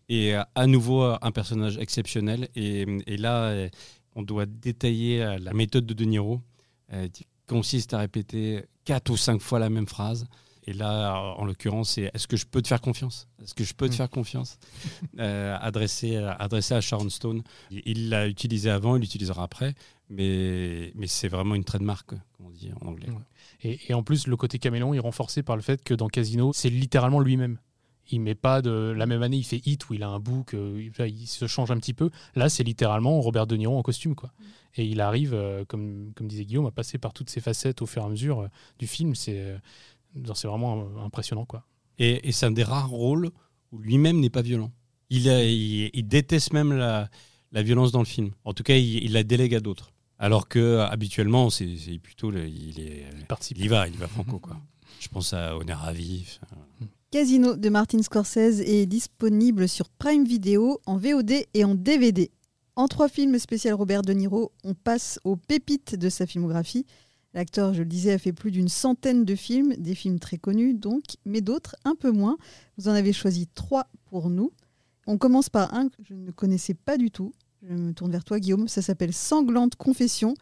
[0.09, 2.49] Et euh, à nouveau, un personnage exceptionnel.
[2.55, 3.69] Et, et là, euh,
[4.15, 6.41] on doit détailler euh, la méthode de De Niro,
[7.13, 10.27] qui consiste à répéter quatre ou cinq fois la même phrase.
[10.67, 13.27] Et là, en l'occurrence, c'est est-ce que je peux te faire confiance?
[13.43, 13.97] Est-ce que je peux te Mm.
[13.97, 14.57] faire confiance?
[15.19, 17.43] Euh, adressé, adressé à Sharon Stone.
[17.71, 19.75] Il- l'a utilisé avant, il l'utilisera après,
[20.09, 23.07] mais, mais c'est vraiment une trademark, comme on dit en anglais.
[23.63, 26.51] Et, et en plus, le côté caméléon est renforcé par le fait que dans Casino,
[26.53, 27.57] c'est littéralement lui-même.
[28.11, 30.53] Il met pas de la même année, il fait Hit où il a un bouc,
[30.53, 32.11] euh, il, se change un petit peu.
[32.35, 34.31] Là, c'est littéralement Robert De Niro en costume, quoi.
[34.75, 37.87] Et il arrive, euh, comme, comme disait Guillaume, à passer par toutes ces facettes au
[37.87, 38.47] fur et à mesure euh,
[38.77, 39.15] du film.
[39.15, 39.57] C'est euh,
[40.33, 41.63] c'est vraiment euh, impressionnant, quoi.
[41.97, 43.29] Et, et c'est un des rares rôles
[43.71, 44.71] où lui-même n'est pas violent.
[45.09, 47.09] Il, a- il, il déteste même la,
[47.51, 48.31] la violence dans le film.
[48.43, 49.91] En tout cas, il, il la délègue à d'autres.
[50.17, 53.57] Alors que euh, habituellement, c'est plutôt le- il, est, Il participe.
[53.57, 54.57] il y va, il va franco quoi.
[54.99, 56.39] Je pense à Honneur à vif.
[57.11, 62.31] Casino de Martin Scorsese est disponible sur Prime Video en VOD et en DVD.
[62.75, 66.85] En trois films spécial Robert De Niro, on passe aux pépites de sa filmographie.
[67.35, 70.73] L'acteur, je le disais, a fait plus d'une centaine de films, des films très connus
[70.73, 72.37] donc, mais d'autres un peu moins.
[72.77, 74.51] Vous en avez choisi trois pour nous.
[75.05, 77.33] On commence par un que je ne connaissais pas du tout.
[77.67, 78.67] Je me tourne vers toi, Guillaume.
[78.67, 80.33] Ça s'appelle Sanglante Confession,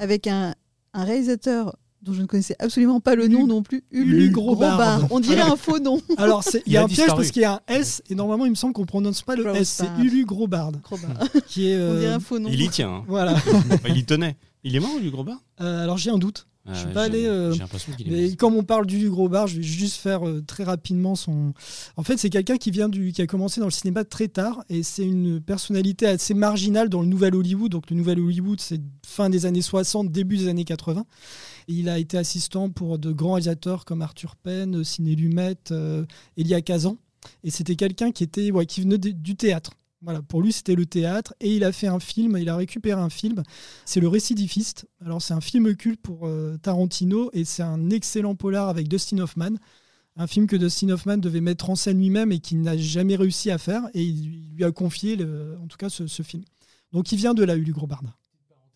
[0.00, 0.54] avec un,
[0.94, 4.30] un réalisateur dont je ne connaissais absolument pas le nom non plus, Ulu.
[4.30, 5.06] Grobard.
[5.10, 6.00] On dirait un faux nom.
[6.16, 8.14] Alors, c'est- il y Il a un piège parce qu'il y a un S et
[8.14, 9.68] normalement, il me semble qu'on prononce pas le S.
[9.84, 10.02] C'est.
[10.02, 11.18] Ulu Grobard, Grobard.
[11.46, 11.76] qui est.
[11.78, 12.48] On dirait euh, un faux nom.
[12.50, 12.88] Il y tient.
[12.90, 13.04] hein.
[13.06, 13.36] Voilà.
[13.86, 14.36] Il y tenait.
[14.64, 15.38] Il est mort, lui, gros bar?
[15.60, 16.46] Euh, alors, j'ai un doute.
[16.66, 19.28] Je suis pas allé, euh, J'ai l'impression qu'il est Mais comme on parle du gros
[19.30, 21.54] bar, je vais juste faire euh, très rapidement son.
[21.96, 24.62] En fait, c'est quelqu'un qui vient du, qui a commencé dans le cinéma très tard
[24.68, 27.72] et c'est une personnalité assez marginale dans le nouvel Hollywood.
[27.72, 31.06] Donc le nouvel Hollywood, c'est fin des années 60, début des années 80.
[31.68, 35.56] Et il a été assistant pour de grands réalisateurs comme Arthur Penn, Ciné Lumet,
[36.36, 36.98] Elia Kazan.
[37.42, 39.72] Et c'était quelqu'un qui était, ouais, qui venait de- du théâtre.
[40.02, 41.34] Voilà, pour lui, c'était le théâtre.
[41.40, 43.42] Et il a fait un film, il a récupéré un film.
[43.84, 44.88] C'est Le Récidiviste.
[45.04, 49.18] Alors, c'est un film culte pour euh, Tarantino et c'est un excellent polar avec Dustin
[49.18, 49.56] Hoffman.
[50.16, 53.50] Un film que Dustin Hoffman devait mettre en scène lui-même et qu'il n'a jamais réussi
[53.50, 53.82] à faire.
[53.94, 55.18] Et il lui a confié,
[55.62, 56.44] en tout cas, ce, film.
[56.92, 58.02] Donc, il vient de là, Ulu Grobard.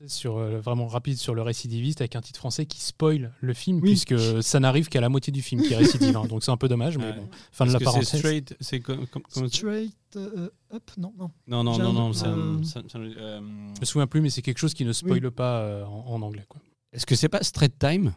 [0.07, 3.79] Sur, euh, vraiment rapide sur le récidiviste avec un titre français qui spoil le film
[3.83, 3.91] Oui.
[3.91, 6.17] puisque ça n'arrive qu'à la moitié du film qui est récidive.
[6.17, 6.25] hein.
[6.29, 7.13] donc c'est un peu dommage, mais Ouais.
[7.13, 8.09] bon, fin de la parenthèse.
[8.09, 9.07] c'est straight, c'est comme,
[9.49, 11.31] Straight euh, up Non, non.
[11.47, 12.13] Non, non, non, non.
[12.13, 13.41] ça- euh, ça- ça- euh,
[13.77, 16.23] Je me souviens plus, mais c'est quelque chose qui ne spoile pas euh, en, en
[16.23, 16.45] anglais.
[16.49, 16.61] Quoi.
[16.93, 18.15] Est-ce que c'est pas Straight Time?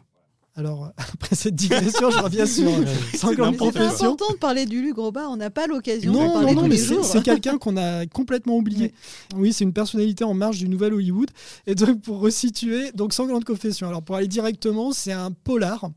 [0.58, 2.68] Alors, après cette digression, je reviens sur
[3.14, 4.06] Sanglante n'importe C'est Confession.
[4.06, 6.68] important de parler du Luc Grobard, on n'a pas l'occasion de Non, parler non, non,
[6.68, 8.92] mais c'est quelqu'un qu'on a complètement oublié.
[9.36, 11.30] Oui, c'est une personnalité en marge du nouvel Hollywood.
[11.68, 13.86] Et donc, pour resituer, donc Sanglante Confession.
[13.86, 15.90] Alors, pour aller directement, c'est un polar.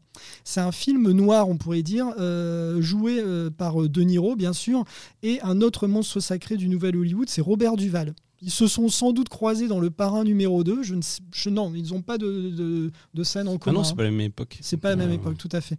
[0.44, 4.54] C'est un film noir, on pourrait dire, euh, joué euh, par euh, De Niro, bien
[4.54, 4.84] sûr,
[5.24, 8.14] et un autre monstre sacré du nouvel Hollywood, c'est Robert Duval.
[8.44, 10.82] Ils se sont sans doute croisés dans le parrain numéro 2.
[10.82, 13.74] Je ne sais- je- non, ils n'ont pas de, de, de scène en Ah commun.
[13.76, 13.84] non, hein.
[13.84, 14.58] c'est pas la même époque.
[14.62, 15.78] C'est pas la même Euh, époque, tout à fait.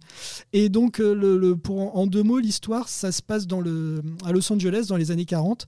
[0.53, 4.01] Et donc, euh, le, le- pour, en deux mots, l'histoire, ça se passe dans le,
[4.23, 5.67] à Los Angeles dans les années 40.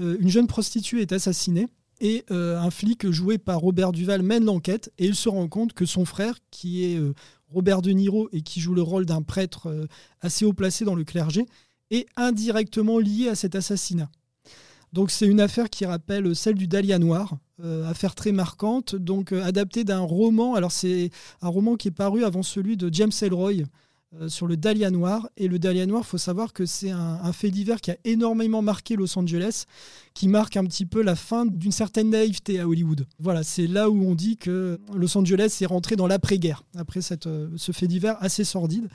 [0.00, 1.66] Euh, une jeune prostituée est assassinée
[2.00, 5.72] et euh, un flic joué par Robert Duval mène l'enquête et il se rend compte
[5.72, 7.12] que son frère, qui est euh,
[7.48, 9.88] Robert De Niro et qui joue le rôle d'un prêtre
[10.20, 11.46] assez haut placé dans le clergé,
[11.90, 14.10] est indirectement lié à cet assassinat.
[14.96, 19.32] Donc c'est une affaire qui rappelle celle du Dahlia Noir, euh, affaire très marquante, donc
[19.32, 20.54] euh, adaptée d'un roman.
[20.54, 21.10] Alors c'est
[21.42, 23.64] un roman qui est paru avant celui de James Ellroy
[24.18, 25.28] euh, sur le Dahlia Noir.
[25.36, 28.96] Et le Dahlia Noir, faut savoir que c'est un, fait divers qui a énormément marqué
[28.96, 29.64] Los Angeles,
[30.14, 33.06] qui marque un petit peu la fin d'une certaine naïveté à Hollywood.
[33.18, 37.26] Voilà, c'est là où on dit que Los Angeles est rentré dans l'après-guerre, après cette,
[37.26, 38.88] euh, ce fait divers assez sordide.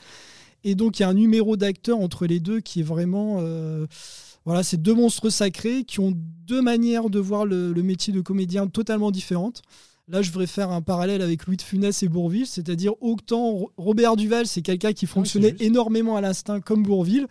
[0.64, 3.40] Et donc il y a un numéro d'acteurs entre les deux qui est vraiment...
[4.46, 8.22] voilà, c'est deux monstres sacrés qui ont deux manières de voir le, le métier de
[8.22, 9.62] comédien totalement différentes.
[10.08, 13.72] Là, je voudrais faire un parallèle avec Louis de Funès et Bourville, c'est-à-dire autant Ro-
[13.78, 15.62] Robert Duval, c'est quelqu'un qui fonctionnait juste.
[15.62, 17.28] énormément à l'instinct comme Bourville,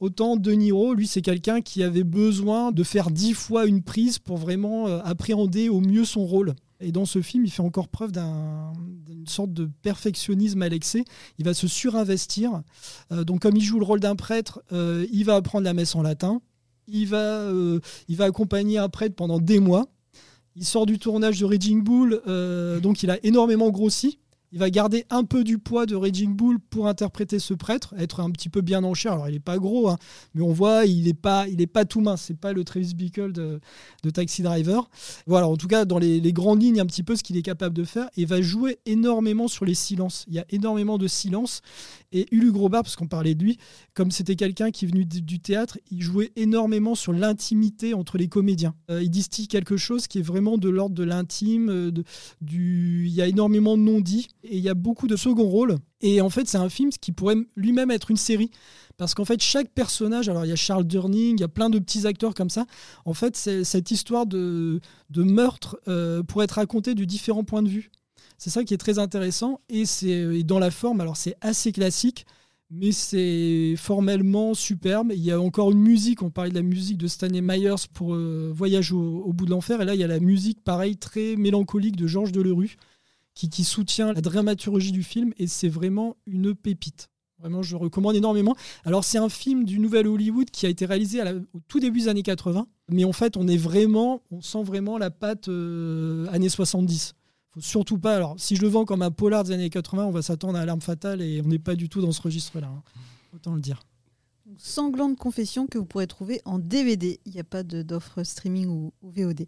[0.00, 4.18] autant De Niro, lui, c'est quelqu'un qui avait besoin de faire dix fois une prise
[4.18, 6.54] pour vraiment euh, appréhender au mieux son rôle.
[6.80, 8.72] Et dans ce film, il fait encore preuve d'un-
[9.06, 11.04] d'une sorte de perfectionnisme à l'excès.
[11.38, 12.62] Il va se surinvestir.
[13.12, 15.94] Euh, donc, comme il joue le rôle d'un prêtre, euh, il va apprendre la messe
[15.94, 16.40] en latin.
[16.88, 19.86] Il va, euh, il va accompagner un prêtre pendant des mois.
[20.56, 24.18] Il sort du tournage de Raging Bull, euh, donc il a énormément grossi.
[24.52, 28.20] Il va garder un peu du poids de Raging Bull pour interpréter ce prêtre, être
[28.20, 29.12] un petit peu bien en chair.
[29.12, 29.96] Alors il n'est pas gros, hein,
[30.34, 32.24] mais on voit il n'est pas, il est pas tout mince.
[32.26, 33.60] C'est pas le Travis Bickle de,
[34.12, 34.90] Taxi Driver.
[35.26, 37.74] Voilà, en tout cas dans les, grandes lignes un petit peu ce qu'il est capable
[37.74, 38.10] de faire.
[38.18, 40.26] Et va jouer énormément sur les silences.
[40.28, 41.62] Il y a énormément de silence.
[42.14, 43.56] Et Ulu Grobard, parce qu'on parlait de lui,
[43.94, 48.28] comme c'était quelqu'un qui est venu du, théâtre, il jouait énormément sur l'intimité entre les
[48.28, 48.74] comédiens.
[48.90, 51.90] Euh, il distille quelque chose qui est vraiment de l'ordre de l'intime, euh,
[52.42, 53.06] du...
[53.06, 55.76] il y a énormément de non-dits et il y a beaucoup de second rôle.
[56.00, 58.50] Et en fait, c'est un film qui pourrait lui-même être une série.
[58.96, 61.70] Parce qu'en fait, chaque personnage, alors il y a Charles Durning, il y a plein
[61.70, 62.66] de petits acteurs comme ça.
[63.04, 64.80] En fait, cette histoire de,
[65.16, 67.90] meurtre euh, pourrait être racontée de différents points de vue.
[68.38, 69.60] C'est ça qui est très intéressant.
[69.68, 72.26] Et c'est et dans la forme, alors c'est assez classique,
[72.70, 75.12] mais c'est formellement superbe.
[75.14, 78.14] Il y a encore une musique, on parlait de la musique de Stanley Myers pour
[78.14, 79.80] euh, Voyage au, au bout de l'enfer.
[79.80, 82.76] Et là, il y a la musique, pareil, très mélancolique de Georges Delerue,
[83.34, 85.32] qui, soutient la dramaturgie du film.
[85.38, 87.08] Et c'est vraiment une pépite.
[87.38, 88.54] Vraiment, je recommande énormément.
[88.84, 92.00] Alors, c'est un film du Nouvel Hollywood qui a été réalisé à au tout début
[92.00, 92.68] des années 80.
[92.88, 97.14] Mais en fait, on est vraiment, on sent vraiment la patte euh, années 70.
[97.50, 98.14] Faut surtout pas.
[98.14, 100.64] Alors, si je le vends comme un polar des années 80, on va s'attendre à
[100.64, 102.68] L'arme fatale et on n'est pas du tout dans ce registre-là.
[102.68, 102.82] hein.
[103.34, 103.82] Autant le dire.
[104.58, 107.18] Sanglante confession que vous pourrez trouver en DVD.
[107.24, 109.46] Il n'y a pas d'offre streaming ou VOD.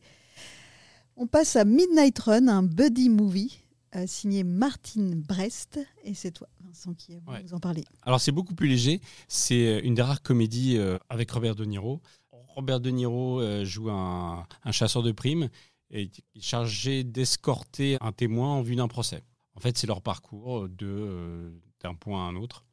[1.16, 3.63] On passe à Midnight Run, un buddy movie
[3.96, 5.78] euh, signé Martine Brest.
[6.04, 7.42] Et c'est toi, Vincent, qui va Ouais.
[7.42, 7.84] nous en parler.
[8.02, 9.00] Alors c'est beaucoup plus léger.
[9.28, 12.00] C'est une des rares comédies euh, avec Robert De Niro.
[12.32, 15.48] Robert De Niro euh, joue un, un chasseur de primes
[15.90, 16.02] et
[16.36, 19.22] est chargé d'escorter un témoin en vue d'un procès.
[19.54, 21.50] En fait, c'est leur parcours de euh,
[21.82, 22.64] d'un point à un autre.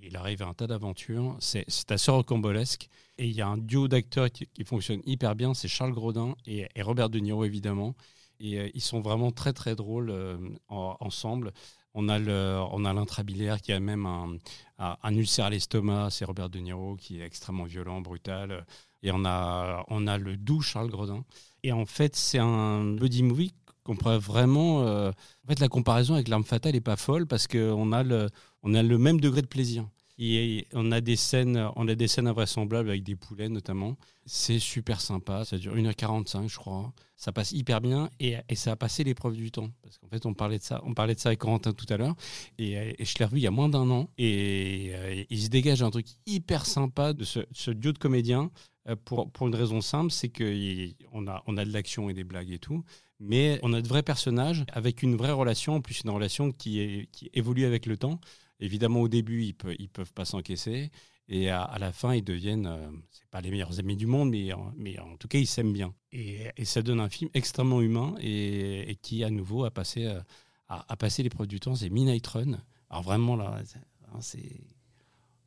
[0.00, 1.36] Il arrive à un tas d'aventures.
[1.40, 2.88] C'est c'est assez rocambolesque.
[3.18, 5.54] Et il y a un duo d'acteurs qui, qui fonctionne hyper bien.
[5.54, 7.94] C'est Charles Grodin et, et Robert De Niro, évidemment.
[8.40, 10.36] Et euh, ils sont vraiment très, très drôles euh,
[10.68, 11.52] en- ensemble.
[11.94, 14.38] On a le- on a l'intrabilaire qui a même un,
[15.14, 18.64] ulcère à l'estomac, c'est Robert De Niro qui est extrêmement violent, brutal.
[19.02, 21.24] Et on a, on a le doux Charles Grodin.
[21.62, 23.52] Et en fait, c'est un buddy movie
[23.84, 24.82] qu'on pourrait vraiment.
[24.86, 28.28] euh, en fait, la comparaison avec L'arme fatale n'est pas folle parce qu'on a, le,
[28.62, 29.88] on a le même degré de plaisir.
[30.20, 33.96] Et on a des scènes, on a des scènes invraisemblables avec des poulets notamment.
[34.26, 35.44] C'est super sympa.
[35.44, 36.92] Ça dure 1h45, je crois.
[37.16, 39.70] Ça passe hyper bien et, ça a passé l'épreuve du temps.
[39.82, 41.96] Parce qu'en fait, on parlait de ça, on parlait de ça avec Corentin tout à
[41.96, 42.16] l'heure.
[42.58, 44.10] Et, et je l'ai revu il y a moins d'un an.
[44.18, 48.50] Et euh, il se dégage un truc hyper sympa de ce, duo de comédiens
[48.88, 52.24] euh, pour, pour une raison simple c'est qu'on a, on a de l'action et des
[52.24, 52.84] blagues et tout.
[53.20, 57.08] Mais on a de vrais personnages avec une vraie relation, en plus une relation qui
[57.34, 58.20] évolue avec le temps.
[58.60, 60.90] Évidemment, au début, ils peuvent, ils peuvent pas s'encaisser.
[61.28, 64.30] Et à, à la fin, ils deviennent, euh, c'est pas les meilleurs amis du monde,
[64.30, 65.94] mais, en- mais en tout cas, ils s'aiment bien.
[66.12, 70.06] Et, et ça donne un film extrêmement humain et, et qui, à nouveau, a passé,
[70.06, 70.20] euh,
[70.68, 71.74] a, a passé l'épreuve du temps.
[71.74, 72.58] C'est Midnight Run.
[72.90, 74.60] Alors vraiment, là, c'est- hein, c'est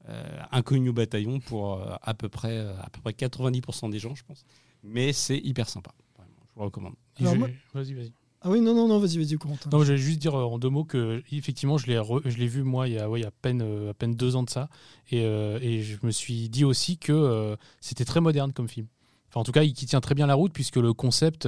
[0.10, 4.16] euh, inconnu au bataillon pour euh, à, peu près, à peu près 90% des gens,
[4.16, 4.46] je pense.
[4.84, 5.94] Mais c'est hyper sympa.
[6.18, 6.96] Vraiment, je vous recommande.
[7.20, 8.14] Alors Je- moi- Vas-y, vas-y.
[8.44, 9.70] Ah oui, non, non, non, vas-y, vas-y, Corentin.
[9.72, 12.48] Non, je vais juste dire euh, en deux mots que effectivement, je l'ai je l'ai
[12.48, 14.50] vu moi il y a, ouais, il à peine euh, à peine deux ans de
[14.50, 14.68] ça,
[15.12, 18.88] et, euh, et je me suis dit aussi que c'était très moderne comme film.
[19.30, 21.48] Enfin, en tout cas, il qui tient très bien la route puisque le concept,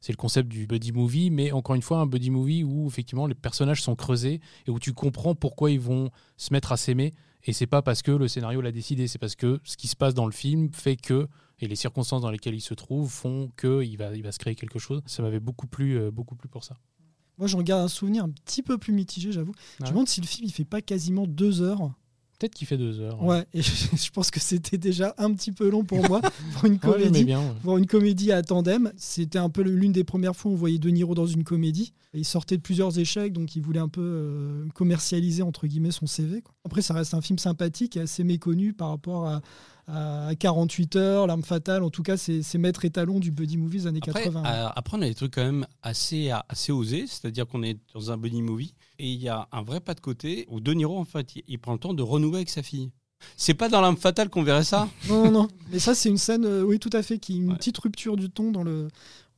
[0.00, 3.26] c'est le concept du buddy movie, mais encore une fois, un buddy movie où effectivement
[3.26, 7.14] les personnages sont creusés et où tu comprends pourquoi ils vont se mettre à s'aimer.
[7.44, 9.96] Et c'est pas parce que le scénario l'a décidé, c'est parce que ce qui se
[9.96, 11.26] passe dans le film fait que
[11.62, 14.54] et les circonstances dans lesquelles il se trouve font qu'il va, il va se créer
[14.54, 15.00] quelque chose.
[15.06, 16.76] Ça m'avait beaucoup plu, euh, beaucoup plu pour ça.
[17.38, 19.54] Moi, j'en garde un souvenir un petit peu plus mitigé, j'avoue.
[19.78, 19.88] Je Ouais.
[19.88, 21.92] me demande si le film il fait pas quasiment deux heures.
[22.38, 23.22] Peut-être qu'il fait deux heures.
[23.22, 26.20] Ouais, et je, je pense que c'était déjà un petit peu long pour moi
[26.54, 27.24] pour une Ouais, comédie.
[27.24, 27.40] bien.
[27.40, 27.54] ouais.
[27.62, 30.78] Pour une comédie à tandem, c'était un peu l'une des premières fois où on voyait
[30.78, 31.92] De Niro dans une comédie.
[32.14, 36.06] Il sortait de plusieurs échecs, donc il voulait un peu euh, commercialiser entre guillemets son
[36.06, 36.42] CV.
[36.42, 36.52] quoi.
[36.64, 39.40] Après, ça reste un film sympathique et assez méconnu par rapport à,
[39.88, 41.82] à 48 heures, L'arme fatale.
[41.82, 44.42] En tout cas, c'est maître étalon du buddy movie des années Après, 80.
[44.44, 48.10] euh, après, on a des trucs quand même assez, assez osés, c'est-à-dire qu'on est dans
[48.10, 50.98] un buddy movie et il y a un vrai pas de côté où De Niro,
[50.98, 52.90] en fait, il, il prend le temps de renouer avec sa fille.
[53.36, 55.48] C'est pas dans l'âme fatale qu'on verrait ça Non, non, non.
[55.70, 57.56] Mais ça, c'est une scène, euh, oui, tout à fait, qui est une Ouais.
[57.56, 58.88] petite rupture du ton dans le,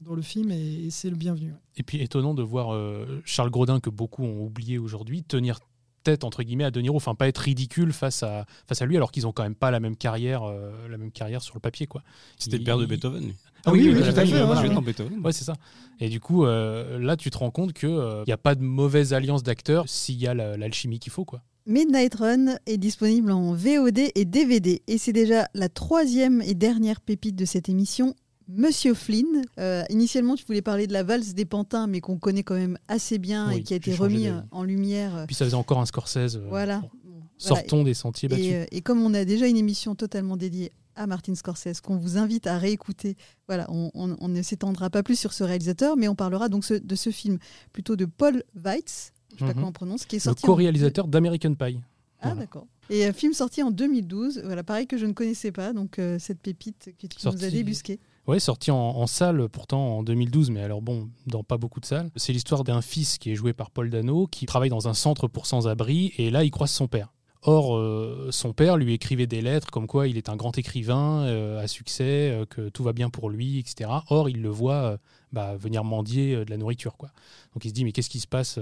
[0.00, 1.48] dans le film et, et c'est le bienvenu.
[1.52, 1.59] ouais.
[1.76, 5.59] Et puis étonnant de voir euh, Charles Grodin, que beaucoup ont oublié aujourd'hui, tenir
[6.04, 8.96] tête entre guillemets à De Niro, enfin pas être ridicule face à, face à lui,
[8.96, 11.60] alors qu'ils ont quand même pas la même carrière, euh, la même carrière sur le
[11.60, 11.86] papier.
[11.88, 12.02] quoi.
[12.38, 13.24] C'était le Il- père de il- Beethoven.
[13.24, 13.34] lui.
[13.66, 14.74] Ah oui, oui, tout à tout à fait, voilà, ouais, Joué ouais.
[14.74, 15.20] dans Beethoven.
[15.24, 15.54] Ouais, c'est ça.
[15.98, 17.88] Et du coup, euh, là, tu te rends compte qu'il
[18.26, 21.24] n'y a pas de mauvaise alliance d'acteurs s'il y a la- l'alchimie qu'il faut.
[21.24, 21.40] quoi.
[21.66, 24.82] Midnight Run est disponible en VOD et DVD.
[24.86, 28.14] Et c'est déjà la troisième et dernière pépite de cette émission.
[28.48, 32.42] Monsieur Flynn, Euh, initialement tu voulais parler de la valse des pantins, mais qu'on connaît
[32.42, 35.24] quand même assez bien Oui, et qui a été remis en lumière.
[35.26, 36.37] Puis ça faisait encore un Scorsese.
[36.37, 36.80] euh, Voilà.
[36.80, 37.24] bon, Bon, voilà.
[37.38, 38.44] Sortons des sentiers battus.
[38.46, 41.96] Et, euh, et comme on a déjà une émission totalement dédiée à Martin Scorsese, qu'on
[41.96, 43.16] vous invite à réécouter,
[43.48, 46.64] voilà, on, on- on ne s'étendra pas plus sur ce réalisateur, mais on parlera donc
[46.64, 47.38] ce- de ce film
[47.72, 49.54] plutôt de Paul Weitz, je ne sais pas Mhm.
[49.54, 50.44] comment on prononce, qui est le sorti.
[50.44, 51.80] en- co-réalisateur d'American Pie.
[52.20, 52.40] Ah Voilà.
[52.42, 52.66] d'accord.
[52.90, 56.18] Et un film sorti en 2012, voilà, pareil que je ne connaissais pas, donc euh,
[56.20, 57.98] cette pépite que tu nous as débusquée.
[58.26, 62.10] Ouais, sorti en, salle pourtant en 2012, mais alors bon, dans pas beaucoup de salles.
[62.16, 65.28] C'est l'histoire d'un fils qui est joué par Paul Dano, qui travaille dans un centre
[65.28, 67.12] pour sans-abri, et là il croise son père.
[67.42, 71.24] Or, euh, son père lui écrivait des lettres comme quoi il est un grand écrivain
[71.24, 73.90] euh, à succès, euh, que tout va bien pour lui, etc.
[74.08, 74.96] Or, il le voit
[75.30, 76.96] bah, venir mendier de la nourriture.
[76.96, 77.10] Quoi.
[77.52, 78.58] Donc il se dit, mais qu'est-ce qui se passe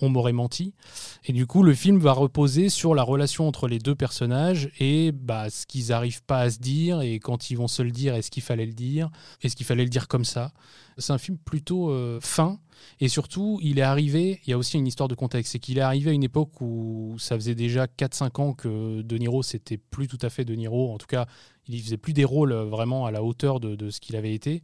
[0.00, 0.74] on m'aurait menti.
[1.24, 5.12] Et du coup, le film va reposer sur la relation entre les deux personnages et
[5.12, 8.14] bah, ce qu'ils n'arrivent pas à se dire et quand ils vont se le dire,
[8.14, 9.10] est-ce qu'il fallait le dire?
[9.42, 10.52] Est-ce qu'il fallait le dire comme ça?
[10.98, 12.58] C'est un film plutôt euh, fin
[13.00, 15.78] et surtout, il est arrivé, il y a aussi une histoire de contexte, c'est qu'il
[15.78, 19.78] est arrivé à une époque où ça faisait déjà 4-5 ans que De Niro, c'était
[19.78, 20.92] plus tout à fait De Niro.
[20.92, 21.26] En tout cas,
[21.68, 24.62] il faisait plus des rôles vraiment à la hauteur de ce qu'il avait été.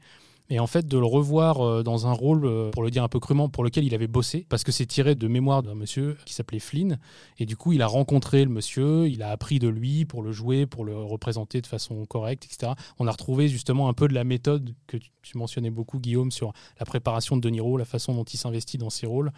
[0.50, 3.08] Et en fait, de le revoir euh, dans un rôle, euh, pour le dire un
[3.08, 6.16] peu crûment, pour lequel il avait bossé, parce que c'est tiré de mémoire d'un monsieur
[6.24, 6.98] qui s'appelait Flynn.
[7.38, 10.32] Et du coup, il a rencontré le monsieur, il a appris de lui pour le
[10.32, 12.72] jouer, pour le représenter de façon correcte, etc.
[12.98, 16.52] On a retrouvé justement un peu de la méthode que tu mentionnais beaucoup, Guillaume, sur
[16.78, 19.32] la préparation de De Niro, la façon dont il s'investit dans ses rôles.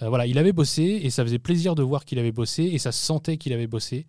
[0.00, 2.78] Euh, voilà, il avait bossé et ça faisait plaisir de voir qu'il avait bossé et
[2.78, 4.06] ça se sentait qu'il avait bossé.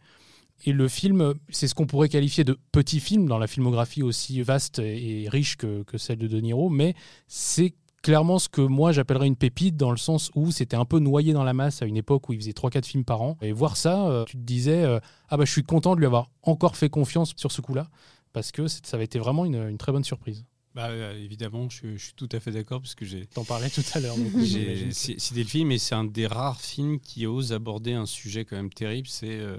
[0.65, 4.41] Et le film, c'est ce qu'on pourrait qualifier de petit film dans la filmographie aussi
[4.41, 6.93] vaste et riche que, que celle de De Niro, mais
[7.28, 10.99] c'est clairement ce que moi j'appellerais une pépite dans le sens où c'était un peu
[10.99, 13.38] noyé dans la masse à une époque où il faisait 3-4 films par an.
[13.41, 14.99] Et voir ça, euh, tu te disais, euh,
[15.30, 17.89] ah bah je suis content de lui avoir encore fait confiance sur ce coup-là,
[18.32, 20.45] parce que ça avait été vraiment une, une très bonne surprise.
[20.76, 23.69] Bah, euh, évidemment, je, je suis tout à fait d'accord parce que j'ai T'en parlais
[23.69, 24.15] tout à l'heure.
[24.43, 28.43] j'ai cité le film et c'est un des rares films qui ose aborder un sujet
[28.43, 29.08] quand même terrible.
[29.08, 29.58] C'est euh,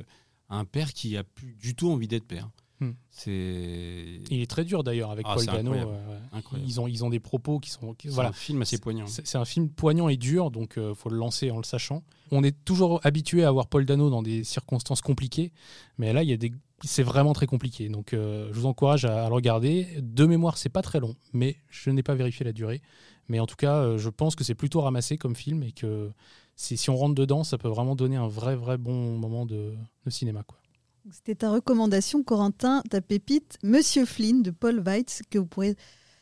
[0.54, 2.50] un père qui a plus du tout envie d'être père.
[3.10, 5.72] C'est Il est très dur d'ailleurs avec Ah, Paul Dano.
[5.72, 5.92] incroyable.
[6.32, 6.68] Incroyable.
[6.70, 7.94] Ils, ont, ils ont des propos qui sont.
[7.94, 8.30] qui- c'est voilà.
[8.30, 9.06] un film assez poignant.
[9.06, 12.02] C'est un film poignant et dur, donc il faut le lancer en le sachant.
[12.30, 15.52] On est toujours habitué à voir Paul Dano dans des circonstances compliquées,
[15.98, 16.52] mais là, il y a des...
[16.82, 17.88] c'est vraiment très compliqué.
[17.88, 19.86] Donc, euh, je vous encourage à, à le regarder.
[20.02, 22.82] De mémoire, c'est pas très long, mais je n'ai pas vérifié la durée.
[23.28, 26.10] Mais en tout cas, euh, je pense que c'est plutôt ramassé comme film et que
[26.56, 29.74] si, si on rentre dedans, ça peut vraiment donner un vrai, vrai bon moment de,
[30.04, 30.42] de cinéma.
[30.42, 30.58] Quoi.
[31.10, 35.76] C'était ta recommandation, Corentin, ta pépite, Monsieur Flynn de Paul Weitz, que vous pourrez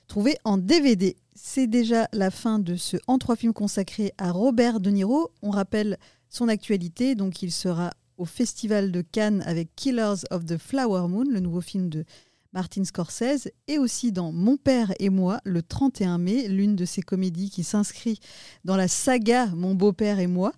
[0.08, 1.16] trouver en DVD.
[1.36, 5.30] C'est déjà la fin de ce En trois films consacré à Robert De Niro.
[5.40, 10.58] On rappelle son actualité, donc il sera au Festival de Cannes avec Killers of the
[10.58, 12.04] Flower Moon, le nouveau film de
[12.52, 17.02] Martin Scorsese, et aussi dans Mon père et moi, le 31 mai, l'une de ces
[17.02, 18.20] comédies qui s'inscrit
[18.64, 20.52] dans la saga Mon beau-père et moi.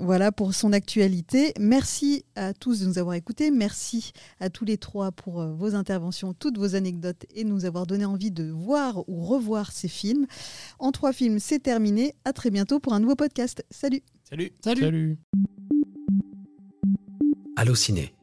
[0.00, 1.52] Voilà pour son actualité.
[1.58, 3.50] Merci à tous de nous avoir écoutés.
[3.50, 7.86] Merci à tous les trois pour euh, vos interventions, toutes vos anecdotes et nous avoir
[7.86, 10.26] donné envie de voir ou revoir ces films.
[10.78, 12.14] En trois films, c'est terminé.
[12.24, 13.64] À très bientôt pour un nouveau podcast.
[13.70, 14.82] Salut Salut Salut.
[14.82, 15.18] Salut
[17.56, 18.14] Allociné,